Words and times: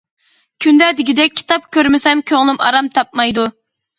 كۈندە 0.63 0.85
دېگۈدەك 1.01 1.35
كىتاب 1.41 1.67
كۆرمىسەم 1.77 2.25
كۆڭلۈم 2.31 2.59
ئارام 2.69 2.89
تاپمايدۇ. 2.97 3.45